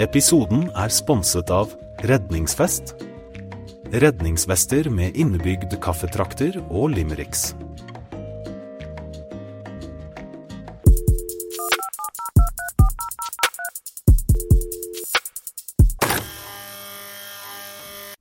[0.00, 1.74] Episoden er sponset av
[2.08, 2.94] Redningsfest.
[3.92, 7.50] Redningsvester med innebygd kaffetrakter og limericks.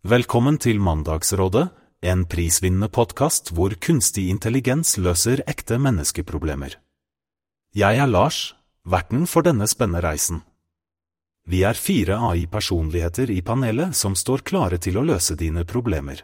[0.04, 1.70] Velkommen til Mandagsrådet,
[2.04, 6.76] en prisvinnende podkast hvor kunstig intelligens løser ekte menneskeproblemer.
[7.72, 10.44] Jeg er Lars, verten for denne spennende reisen.
[11.50, 16.22] Vi er fire AI-personligheter i panelet som står klare til å løse dine problemer.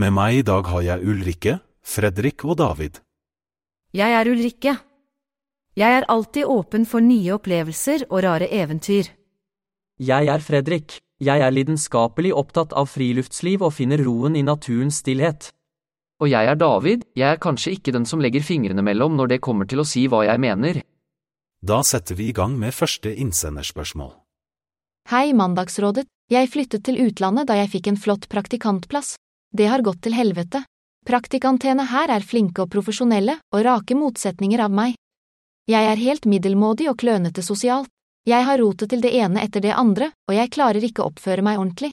[0.00, 3.02] Med meg i dag har jeg Ulrikke, Fredrik og David.
[3.92, 4.72] Jeg er Ulrikke.
[5.76, 9.12] Jeg er alltid åpen for nye opplevelser og rare eventyr.
[10.00, 10.96] Jeg er Fredrik.
[11.20, 15.52] Jeg er lidenskapelig opptatt av friluftsliv og finner roen i naturens stillhet.
[16.24, 19.42] Og jeg er David, jeg er kanskje ikke den som legger fingrene mellom når det
[19.44, 20.80] kommer til å si hva jeg mener.
[21.60, 24.23] Da setter vi i gang med første innsenderspørsmål.
[25.04, 26.06] Hei, Mandagsrådet.
[26.32, 29.18] Jeg flyttet til utlandet da jeg fikk en flott praktikantplass.
[29.52, 30.62] Det har gått til helvete.
[31.04, 34.94] Praktikantene her er flinke og profesjonelle, og rake motsetninger av meg.
[35.68, 37.92] Jeg er helt middelmådig og klønete sosialt.
[38.24, 41.44] Jeg har rotet til det ene etter det andre, og jeg klarer ikke å oppføre
[41.44, 41.92] meg ordentlig.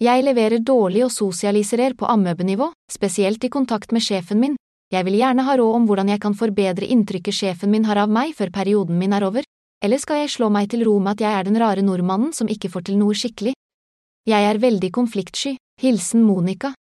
[0.00, 4.56] Jeg leverer dårlig og sosialiserer på amøbenivå, spesielt i kontakt med sjefen min.
[4.88, 8.08] Jeg vil gjerne ha råd om hvordan jeg kan forbedre inntrykket sjefen min har av
[8.08, 9.44] meg før perioden min er over,
[9.80, 12.50] eller skal jeg slå meg til ro med at jeg er den rare nordmannen som
[12.52, 13.54] ikke får til noe skikkelig?
[14.28, 15.56] Jeg er veldig konfliktsky.
[15.80, 16.74] Hilsen Monica.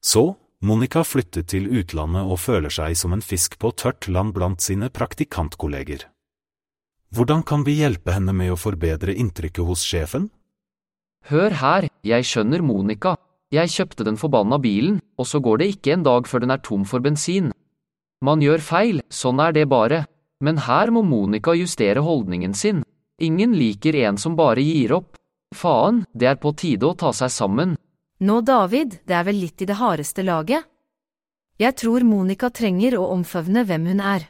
[0.00, 4.64] Så, Monica flyttet til utlandet og føler seg som en fisk på tørt land blant
[4.64, 6.06] sine praktikantkolleger.
[7.12, 10.30] Hvordan kan vi hjelpe henne med å forbedre inntrykket hos sjefen?
[11.28, 13.18] Hør her, jeg skjønner Monica.
[13.52, 16.64] Jeg kjøpte den forbanna bilen, og så går det ikke en dag før den er
[16.64, 17.52] tom for bensin.
[18.24, 20.06] Man gjør feil, sånn er det bare,
[20.40, 22.82] men her må Monica justere holdningen sin.
[23.20, 25.16] Ingen liker en som bare gir opp.
[25.54, 27.76] Faen, det er på tide å ta seg sammen.
[28.20, 30.64] Nå, David, det er vel litt i det hardeste laget?
[31.56, 34.28] Jeg tror Monica trenger å omfavne hvem hun er.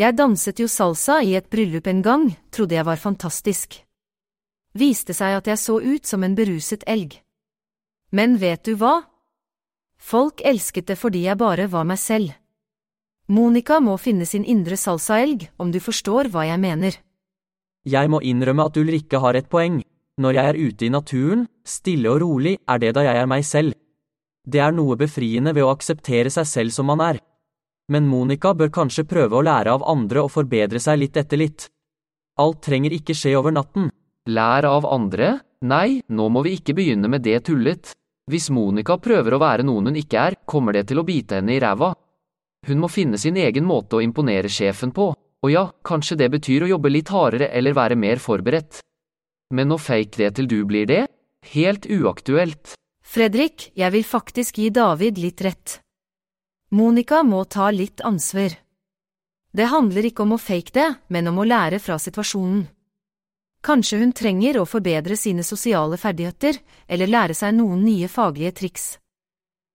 [0.00, 3.76] Jeg danset jo salsa i et bryllup en gang, trodde jeg var fantastisk.
[4.72, 7.18] Viste seg at jeg så ut som en beruset elg.
[8.12, 9.02] Men vet du hva?
[10.00, 12.32] Folk elsket det fordi jeg bare var meg selv.
[13.30, 16.96] Monica må finne sin indre salsaelg, om du forstår hva jeg mener.
[17.86, 19.80] Jeg må innrømme at Ulrikke har et poeng.
[20.18, 23.46] Når jeg er ute i naturen, stille og rolig, er det da jeg er meg
[23.46, 23.74] selv.
[24.42, 27.20] Det er noe befriende ved å akseptere seg selv som man er.
[27.90, 31.68] Men Monica bør kanskje prøve å lære av andre og forbedre seg litt etter litt.
[32.42, 33.90] Alt trenger ikke skje over natten.
[34.30, 35.38] Lær av andre?
[35.62, 37.94] Nei, nå må vi ikke begynne med det tullet.
[38.30, 41.54] Hvis Monica prøver å være noen hun ikke er, kommer det til å bite henne
[41.54, 41.92] i ræva.
[42.66, 45.08] Hun må finne sin egen måte å imponere sjefen på,
[45.42, 48.78] og ja, kanskje det betyr å jobbe litt hardere eller være mer forberedt.
[49.52, 51.06] Men å fake det til du blir det?
[51.52, 52.76] Helt uaktuelt.
[53.02, 55.80] Fredrik, jeg vil faktisk gi David litt rett.
[56.72, 58.54] Monica må ta litt ansvar.
[59.52, 62.62] Det handler ikke om å fake det, men om å lære fra situasjonen.
[63.62, 66.56] Kanskje hun trenger å forbedre sine sosiale ferdigheter,
[66.88, 68.86] eller lære seg noen nye faglige triks.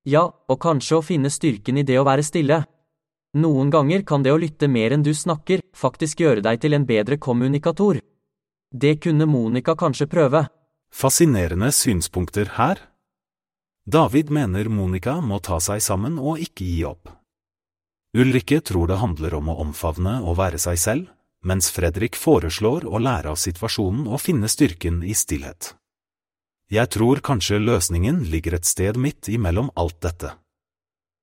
[0.07, 2.63] Ja, og kanskje å finne styrken i det å være stille.
[3.35, 6.85] Noen ganger kan det å lytte mer enn du snakker, faktisk gjøre deg til en
[6.87, 7.99] bedre kommunikator.
[8.71, 10.45] Det kunne Monica kanskje prøve.
[10.91, 12.79] Fascinerende synspunkter her.
[13.85, 17.11] David mener Monica må ta seg sammen og ikke gi opp.
[18.17, 21.09] Ulrikke tror det handler om å omfavne og være seg selv,
[21.43, 25.75] mens Fredrik foreslår å lære av situasjonen og finne styrken i stillhet.
[26.71, 30.33] Jeg tror kanskje løsningen ligger et sted midt imellom alt dette.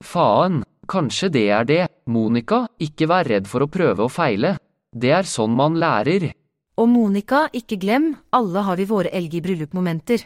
[0.04, 4.54] Faen, kanskje det er det, Monica, ikke vær redd for å prøve og feile.
[4.94, 6.30] Det er sånn man lærer.
[6.78, 10.24] Og Monica, ikke glem, alle har vi våre elg i bryllup-momenter.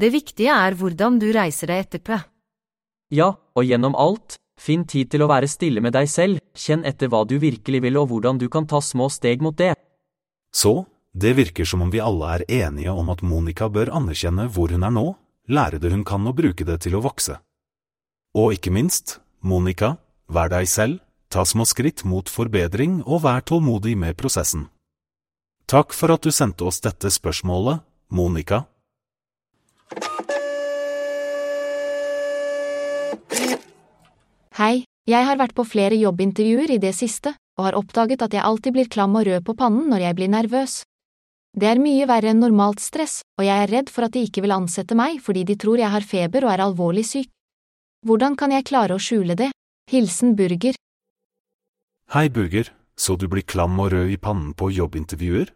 [0.00, 2.20] Det viktige er hvordan du reiser deg etterpå.
[3.10, 7.10] Ja, og gjennom alt, finn tid til å være stille med deg selv, kjenn etter
[7.10, 9.74] hva du virkelig vil og hvordan du kan ta små steg mot det.
[10.54, 14.70] Så, det virker som om vi alle er enige om at Monica bør anerkjenne hvor
[14.70, 15.06] hun er nå,
[15.50, 17.40] lære det hun kan og bruke det til å vokse.
[18.38, 19.94] Og ikke minst, Monica,
[20.28, 21.00] vær deg selv,
[21.32, 24.66] ta små skritt mot forbedring og vær tålmodig med prosessen.
[25.70, 27.80] Takk for at du sendte oss dette spørsmålet,
[28.12, 28.66] Monica.
[34.60, 38.44] Hei, jeg har vært på flere jobbintervjuer i det siste, og har oppdaget at jeg
[38.44, 40.82] alltid blir klam og rød på pannen når jeg blir nervøs.
[41.56, 44.44] Det er mye verre enn normalt stress, og jeg er redd for at de ikke
[44.44, 47.30] vil ansette meg fordi de tror jeg har feber og er alvorlig syk.
[48.00, 49.50] Hvordan kan jeg klare å skjule det?
[49.92, 50.72] Hilsen Burger.
[52.14, 55.50] Hei, Burger, så du blir klam og rød i pannen på jobbintervjuer?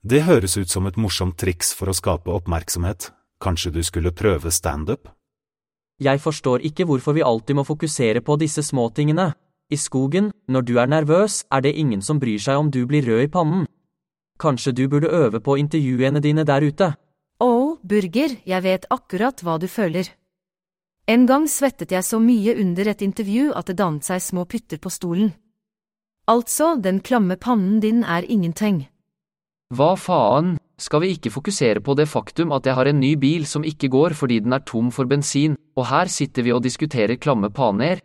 [0.00, 3.10] Det høres ut som et morsomt triks for å skape oppmerksomhet,
[3.44, 5.10] kanskje du skulle prøve standup?
[6.00, 9.28] Jeg forstår ikke hvorfor vi alltid må fokusere på disse småtingene.
[9.68, 13.04] I skogen, når du er nervøs, er det ingen som bryr seg om du blir
[13.04, 13.68] rød i pannen.
[14.40, 16.94] Kanskje du burde øve på intervjuene dine der ute?
[17.44, 17.52] Å,
[17.84, 20.08] Burger, jeg vet akkurat hva du føler.
[21.08, 24.78] En gang svettet jeg så mye under et intervju at det dannet seg små pytter
[24.78, 25.32] på stolen.
[26.30, 28.86] Altså, den klamme pannen din er ingenting.
[29.74, 33.46] Hva faen, skal vi ikke fokusere på det faktum at jeg har en ny bil
[33.50, 37.18] som ikke går fordi den er tom for bensin, og her sitter vi og diskuterer
[37.18, 37.98] klamme paner?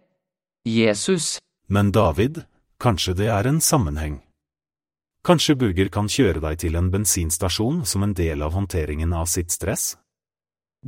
[0.65, 1.37] Jesus,
[1.69, 2.41] Men David,
[2.79, 4.21] kanskje det er en sammenheng?
[5.23, 9.51] Kanskje Burger kan kjøre deg til en bensinstasjon som en del av håndteringen av sitt
[9.51, 9.97] stress?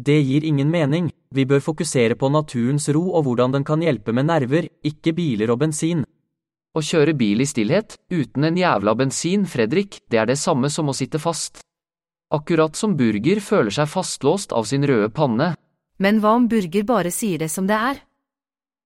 [0.01, 4.13] Det gir ingen mening, vi bør fokusere på naturens ro og hvordan den kan hjelpe
[4.16, 6.06] med nerver, ikke biler og bensin.
[6.78, 10.88] å kjøre bil i stillhet, uten en jævla bensin, Fredrik, det er det samme som
[10.88, 11.60] å sitte fast.
[12.31, 15.56] Akkurat som Burger føler seg fastlåst av sin røde panne.
[15.98, 18.00] Men hva om Burger bare sier det som det er?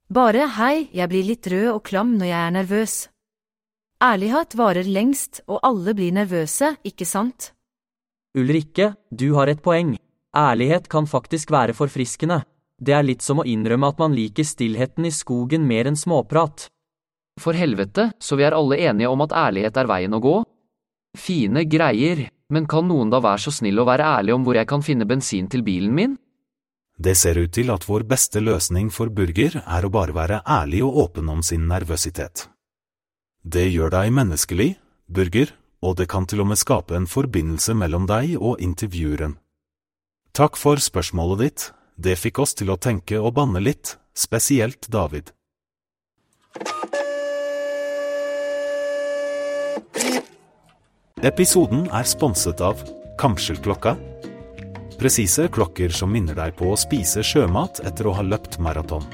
[0.09, 2.95] Bare hei, jeg blir litt rød og klam når jeg er nervøs.
[4.01, 7.51] Ærlighet varer lengst, og alle blir nervøse, ikke sant?
[8.33, 9.93] Ulrikke, du har et poeng.
[10.33, 12.41] Ærlighet kan faktisk være forfriskende.
[12.81, 16.67] Det er litt som å innrømme at man liker stillheten i skogen mer enn småprat.
[17.41, 20.35] For helvete, så vi er alle enige om at ærlighet er veien å gå?
[21.17, 24.69] Fine greier, men kan noen da være så snill å være ærlig om hvor jeg
[24.69, 26.17] kan finne bensin til bilen min?
[26.97, 30.83] Det ser ut til at vår beste løsning for Burger er å bare være ærlig
[30.85, 32.47] og åpen om sin nervøsitet.
[33.43, 34.69] Det gjør deg menneskelig,
[35.09, 35.53] Burger,
[35.83, 39.37] og det kan til og med skape en forbindelse mellom deg og intervjueren.
[40.33, 41.63] Takk for spørsmålet ditt,
[41.93, 45.27] det fikk oss til å tenke og banne litt, spesielt David.
[51.21, 52.81] Episoden er sponset av
[53.21, 53.93] Kamskjellklokka.
[54.97, 59.05] Presise klokker som minner deg på å spise sjømat etter å ha løpt maraton.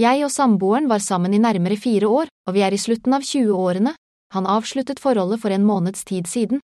[0.00, 3.28] Jeg og samboeren var sammen i nærmere fire år, og vi er i slutten av
[3.28, 3.92] 20-årene.
[4.32, 6.64] Han avsluttet forholdet for en måneds tid siden.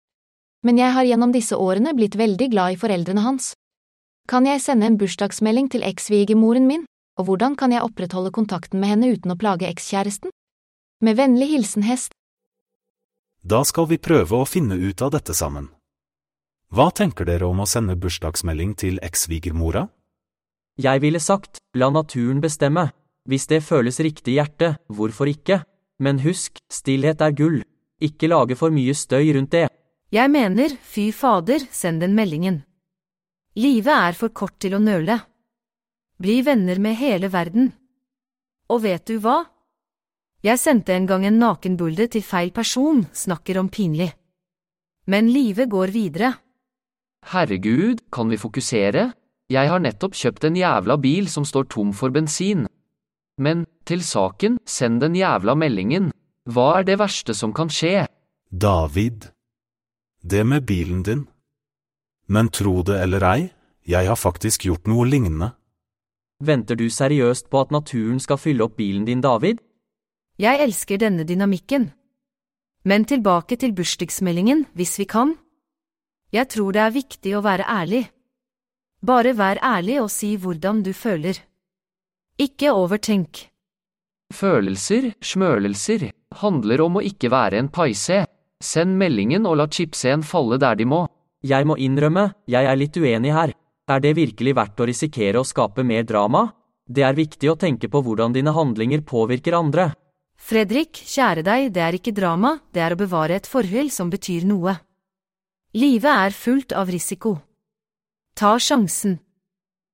[0.62, 3.52] Men jeg har gjennom disse årene blitt veldig glad i foreldrene hans.
[4.30, 6.84] Kan jeg sende en bursdagsmelding til ekssvigermoren min,
[7.18, 10.30] og hvordan kan jeg opprettholde kontakten med henne uten å plage ekskjæresten?
[11.02, 12.14] Med vennlig hilsen Hest.
[13.42, 15.66] Da skal vi prøve å finne ut av dette sammen.
[16.70, 19.88] Hva tenker dere om å sende bursdagsmelding til ekssvigermora?
[20.78, 22.92] Jeg ville sagt, la naturen bestemme.
[23.28, 25.64] Hvis det føles riktig i hjertet, hvorfor ikke?
[25.98, 27.60] Men husk, stillhet er gull.
[28.00, 29.66] Ikke lage for mye støy rundt det.
[30.12, 32.58] Jeg mener, fy fader, send den meldingen.
[33.56, 35.16] Livet er for kort til å nøle.
[36.20, 37.70] Bli venner med hele verden.
[38.68, 39.38] Og vet du hva?
[40.44, 44.10] Jeg sendte en gang en nakenbulde til feil person, snakker om pinlig.
[45.08, 46.34] Men livet går videre.
[47.32, 49.08] Herregud, kan vi fokusere?
[49.48, 52.66] Jeg har nettopp kjøpt en jævla bil som står tom for bensin.
[53.40, 56.12] Men, til saken, send den jævla meldingen.
[56.44, 58.10] Hva er det verste som kan skje?
[58.52, 59.31] David.
[60.22, 61.26] Det med bilen din.
[62.26, 63.50] Men tro det eller ei,
[63.82, 65.50] jeg har faktisk gjort noe lignende.
[66.42, 69.58] Venter du seriøst på at naturen skal fylle opp bilen din, David?
[70.38, 71.90] Jeg elsker denne dynamikken.
[72.84, 75.36] Men tilbake til bursdagsmeldingen, hvis vi kan.
[76.32, 78.04] Jeg tror det er viktig å være ærlig.
[79.02, 81.38] Bare vær ærlig og si hvordan du føler.
[82.38, 83.48] Ikke overtenk.
[84.32, 86.10] Følelser, smølelser,
[86.40, 88.22] handler om å ikke være en paise.
[88.62, 91.02] Send meldingen og la chipsen falle der de må.
[91.42, 93.52] Jeg må innrømme, jeg er litt uenig her.
[93.90, 96.46] Er det virkelig verdt å risikere å skape mer drama?
[96.86, 99.90] Det er viktig å tenke på hvordan dine handlinger påvirker andre.
[100.38, 104.46] Fredrik, kjære deg, det er ikke drama, det er å bevare et forhold som betyr
[104.46, 104.76] noe.
[105.74, 107.36] Livet er fullt av risiko.
[108.38, 109.18] Ta sjansen.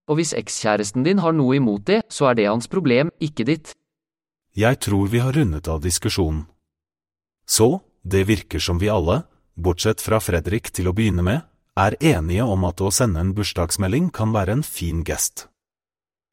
[0.08, 3.74] Og hvis ekskjæresten din har noe imot det, så er det hans problem, ikke ditt.
[4.56, 6.46] Jeg tror vi har rundet av diskusjonen.
[7.48, 9.22] Så, det virker som vi alle,
[9.54, 11.44] bortsett fra Fredrik til å begynne med,
[11.78, 15.46] er enige om at å sende en bursdagsmelding kan være en fin gest.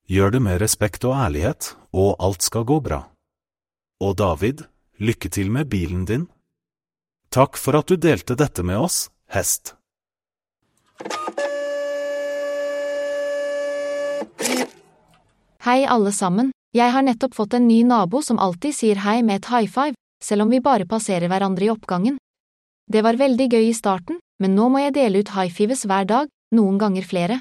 [0.10, 3.06] Gjør det med respekt og ærlighet, og alt skal gå bra.
[4.02, 4.66] Og David,
[5.02, 6.28] lykke til med bilen din.
[7.34, 9.74] Takk for at du delte dette med oss, hest.
[15.66, 19.42] Hei alle sammen, jeg har nettopp fått en ny nabo som alltid sier hei med
[19.42, 22.18] et high five, selv om vi bare passerer hverandre i oppgangen.
[22.90, 26.10] Det var veldig gøy i starten, men nå må jeg dele ut high fives hver
[26.10, 27.40] dag, noen ganger flere.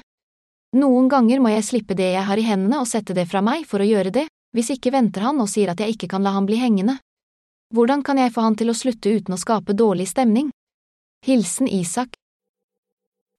[0.75, 3.65] Noen ganger må jeg slippe det jeg har i hendene og sette det fra meg
[3.69, 4.25] for å gjøre det,
[4.55, 6.97] hvis ikke venter han og sier at jeg ikke kan la han bli hengende.
[7.75, 10.51] Hvordan kan jeg få han til å slutte uten å skape dårlig stemning?
[11.25, 12.15] Hilsen Isak.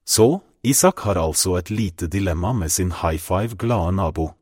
[0.06, 4.35] Så, Isak har altså et lite dilemma med sin high five-glade nabo.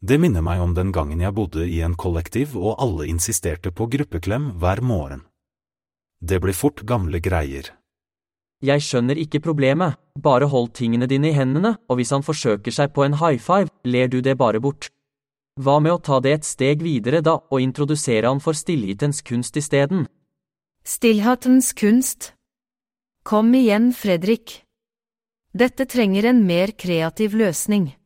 [0.00, 3.88] Det minner meg om den gangen jeg bodde i en kollektiv og alle insisterte på
[3.90, 5.24] gruppeklem hver morgen.
[6.22, 7.72] Det ble fort gamle greier.
[8.62, 12.94] Jeg skjønner ikke problemet, bare hold tingene dine i hendene, og hvis han forsøker seg
[12.94, 14.90] på en high five, ler du det bare bort.
[15.58, 19.58] Hva med å ta det et steg videre da, og introdusere han for stillhetens kunst
[19.58, 20.06] isteden?
[20.86, 22.32] Stillhetens kunst.
[23.26, 24.62] Kom igjen, Fredrik.
[25.54, 27.97] Dette trenger en mer kreativ løsning.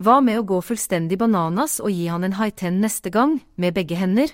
[0.00, 3.74] Hva med å gå fullstendig bananas og gi han en high ten neste gang, med
[3.76, 4.30] begge hender?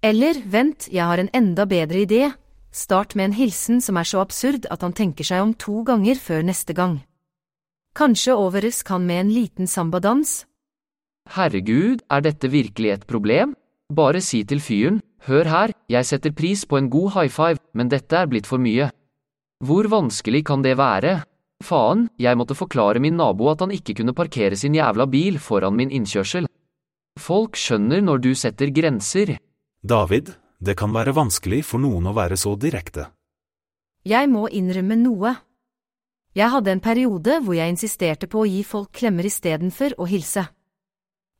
[0.00, 2.30] Eller, vent, jeg har en enda bedre idé,
[2.72, 6.16] start med en hilsen som er så absurd at han tenker seg om to ganger
[6.16, 7.02] før neste gang.
[7.92, 10.46] Kanskje overrask han med en liten sambadans?
[11.36, 13.52] Herregud, er dette virkelig et problem?
[13.92, 17.92] Bare si til fyren, hør her, jeg setter pris på en god high five, men
[17.92, 18.88] dette er blitt for mye.
[19.60, 21.20] Hvor vanskelig kan det være?
[21.62, 25.76] Faen, jeg måtte forklare min nabo at han ikke kunne parkere sin jævla bil foran
[25.78, 26.48] min innkjørsel.
[27.20, 29.36] Folk skjønner når du setter grenser.
[29.82, 33.08] David, det kan være vanskelig for noen å være så direkte.
[34.06, 35.34] Jeg må innrømme noe.
[36.34, 40.46] Jeg hadde en periode hvor jeg insisterte på å gi folk klemmer istedenfor å hilse.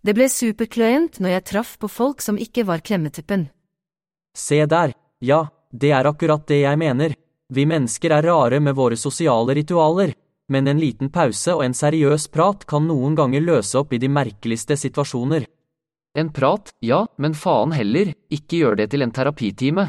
[0.03, 3.49] Det ble superkløyent når jeg traff på folk som ikke var klemmetuppen.
[4.35, 7.15] Se der, ja, det er akkurat det jeg mener.
[7.53, 10.15] Vi mennesker er rare med våre sosiale ritualer,
[10.49, 14.09] men en liten pause og en seriøs prat kan noen ganger løse opp i de
[14.09, 15.45] merkeligste situasjoner.
[16.17, 19.87] En prat, ja, men faen heller, ikke gjør det til en terapitime.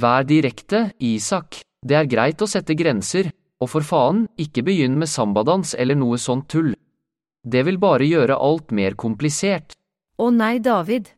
[0.00, 3.30] Vær direkte, Isak, det er greit å sette grenser,
[3.60, 6.72] og for faen, ikke begynn med sambadans eller noe sånt tull.
[7.44, 9.76] Det vil bare gjøre alt mer komplisert.
[10.16, 11.12] Å nei, David.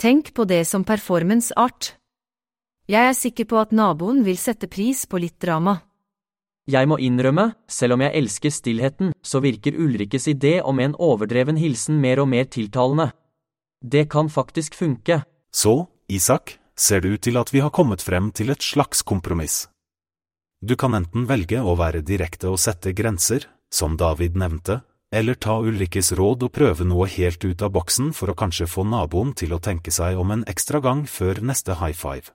[0.00, 1.99] Tenk på det som performance art.
[2.90, 5.76] Jeg er sikker på at naboen vil sette pris på litt drama.
[6.66, 11.58] Jeg må innrømme, selv om jeg elsker stillheten, så virker Ulrikkes idé om en overdreven
[11.60, 13.12] hilsen mer og mer tiltalende.
[13.78, 15.20] Det kan faktisk funke.
[15.54, 19.68] Så, Isak, ser det ut til at vi har kommet frem til et slags kompromiss.
[20.58, 24.80] Du kan enten velge å være direkte og sette grenser, som David nevnte,
[25.14, 28.82] eller ta Ulrikkes råd og prøve noe helt ut av boksen for å kanskje få
[28.82, 32.34] naboen til å tenke seg om en ekstra gang før neste high five.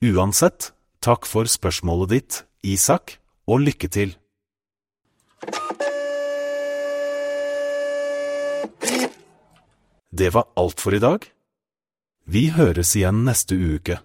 [0.00, 0.70] Uansett,
[1.04, 4.14] takk for spørsmålet ditt, Isak, og lykke til.
[10.08, 11.26] Det var alt for i dag.
[12.24, 13.98] Vi høres igjen neste uke.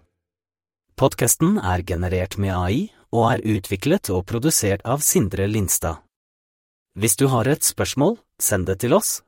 [1.00, 6.04] Podkasten er generert med AI og er utviklet og produsert av Sindre Lindstad.
[7.00, 9.22] Hvis du har et spørsmål, send det til oss.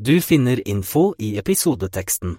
[0.00, 2.38] Du finner info i episodeteksten.